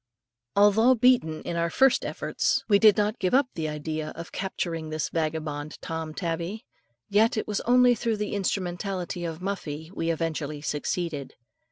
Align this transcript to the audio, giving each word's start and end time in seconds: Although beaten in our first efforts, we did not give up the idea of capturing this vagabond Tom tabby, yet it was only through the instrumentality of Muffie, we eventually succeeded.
Although 0.55 0.95
beaten 0.95 1.43
in 1.43 1.55
our 1.55 1.69
first 1.69 2.03
efforts, 2.03 2.63
we 2.67 2.79
did 2.79 2.97
not 2.97 3.19
give 3.19 3.35
up 3.35 3.49
the 3.53 3.69
idea 3.69 4.13
of 4.15 4.31
capturing 4.31 4.89
this 4.89 5.09
vagabond 5.09 5.79
Tom 5.79 6.15
tabby, 6.15 6.65
yet 7.07 7.37
it 7.37 7.47
was 7.47 7.61
only 7.67 7.93
through 7.93 8.17
the 8.17 8.33
instrumentality 8.33 9.23
of 9.25 9.41
Muffie, 9.43 9.91
we 9.91 10.09
eventually 10.09 10.59
succeeded. 10.59 11.35